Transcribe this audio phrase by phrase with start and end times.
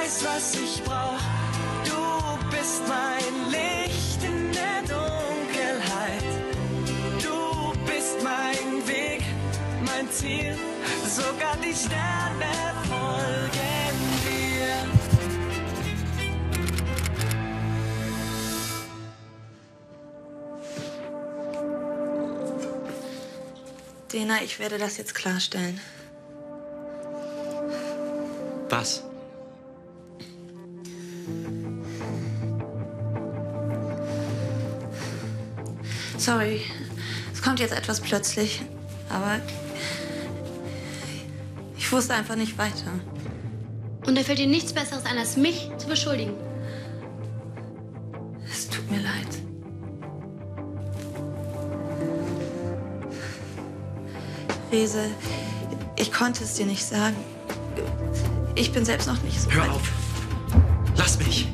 [0.00, 1.20] weißt, was ich brauch.
[1.84, 6.24] Du bist mein Licht in der Dunkelheit.
[7.22, 9.22] Du bist mein Weg,
[9.84, 10.56] mein Ziel.
[11.06, 12.52] Sogar die Sterne
[12.88, 14.74] folgen dir.
[24.12, 25.80] Dena, ich werde das jetzt klarstellen.
[28.68, 29.09] Was?
[36.20, 36.60] Sorry,
[37.32, 38.60] es kommt jetzt etwas plötzlich,
[39.08, 39.40] aber
[41.78, 42.92] ich wusste einfach nicht weiter.
[44.06, 46.34] Und da fällt dir nichts Besseres ein, als mich zu beschuldigen.
[48.52, 49.28] Es tut mir leid.
[54.70, 55.06] Rese,
[55.96, 57.16] ich konnte es dir nicht sagen.
[58.56, 59.70] Ich bin selbst noch nicht so Hör weit.
[59.70, 59.90] auf.
[60.96, 61.48] Lass mich.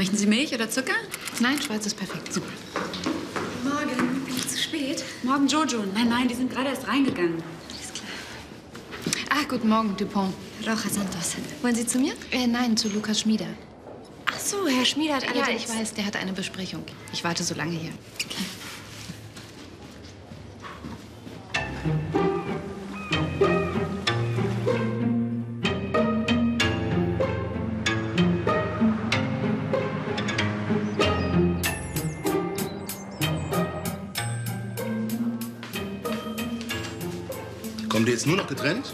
[0.00, 0.94] Möchten Sie Milch oder Zucker?
[1.40, 2.32] Nein, schwarz ist perfekt.
[2.32, 2.48] Super.
[3.62, 5.04] Morgen, bin ich zu spät?
[5.22, 5.84] Morgen Jojo.
[5.92, 7.34] Nein, nein, die sind gerade erst reingegangen.
[7.68, 8.08] Alles klar.
[9.28, 10.32] Ah, guten Morgen, Dupont.
[10.66, 11.36] Rocha Santos.
[11.60, 12.14] Wollen Sie zu mir?
[12.30, 13.48] Äh, nein, zu Lukas Schmieder.
[14.24, 15.64] Ach so, Herr Schmieder hat Ja, allerdings...
[15.64, 16.82] ich weiß, der hat eine Besprechung.
[17.12, 17.92] Ich warte so lange hier.
[37.90, 38.86] Kommt ihr jetzt nur noch getrennt?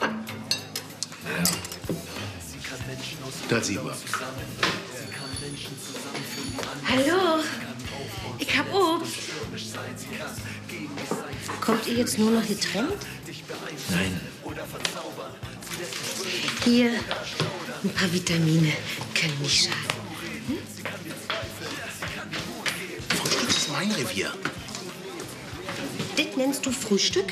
[3.50, 3.94] Das sieht man.
[6.88, 7.42] Hallo,
[8.38, 9.12] ich hab Obst.
[11.60, 12.96] Kommt ihr jetzt nur noch getrennt?
[13.90, 14.20] Nein.
[16.64, 16.90] Hier,
[17.84, 18.72] ein paar Vitamine
[19.14, 20.58] können nicht schaden.
[23.10, 24.32] Frühstück ist mein Revier.
[26.16, 27.30] Das nennst du Frühstück?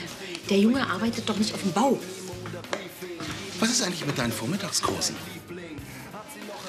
[0.51, 1.99] Der Junge arbeitet doch nicht auf dem Bau.
[3.61, 5.17] Was ist eigentlich mit deinen Vormittagskursen?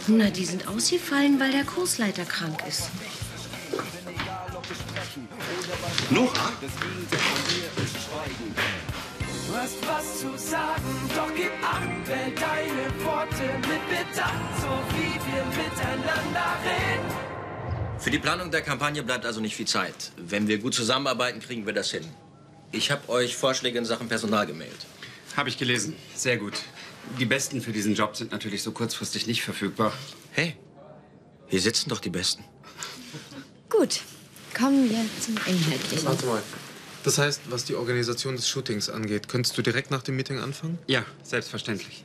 [0.07, 2.89] Na, die sind ausgefallen, weil der Kursleiter krank ist.
[6.09, 6.51] Nora?
[9.47, 15.13] Du hast was zu sagen, doch gib acht, wähl deine Worte mit Bedacht, so wie
[15.31, 17.25] wir miteinander reden.
[17.99, 20.11] Für die Planung der Kampagne bleibt also nicht viel Zeit.
[20.17, 22.05] Wenn wir gut zusammenarbeiten, kriegen wir das hin.
[22.75, 24.85] Ich habe euch Vorschläge in Sachen Personal gemailt.
[25.37, 25.95] Habe ich gelesen.
[26.13, 26.53] Sehr gut.
[27.17, 29.93] Die Besten für diesen Job sind natürlich so kurzfristig nicht verfügbar.
[30.31, 30.57] Hey,
[31.47, 32.43] hier sitzen doch die Besten.
[33.69, 34.01] Gut,
[34.53, 36.05] kommen wir zum Inhaltlichen.
[36.05, 36.43] Warte mal.
[37.03, 40.77] Das heißt, was die Organisation des Shootings angeht, könntest du direkt nach dem Meeting anfangen?
[40.87, 42.03] Ja, selbstverständlich.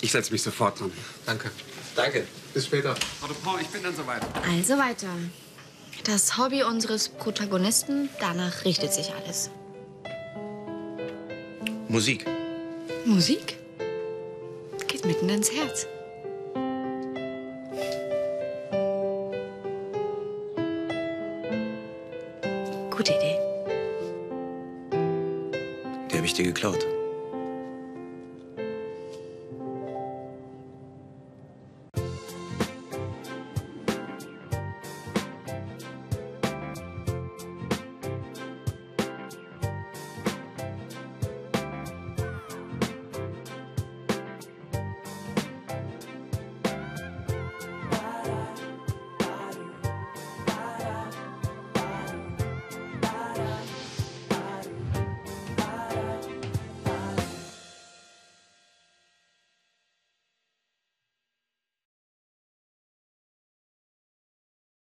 [0.00, 0.92] Ich setze mich sofort dran.
[1.26, 1.50] Danke.
[1.96, 2.26] Danke.
[2.54, 2.96] Bis später.
[3.20, 4.22] Frau Dupont, ich bin dann soweit.
[4.48, 5.08] Also weiter.
[6.04, 9.50] Das Hobby unseres Protagonisten, danach richtet sich alles.
[11.88, 12.26] Musik.
[13.06, 13.56] Musik?
[14.86, 15.86] Geht mitten ins Herz.
[22.90, 23.38] Gute Idee.
[26.10, 26.84] Die habe ich dir geklaut.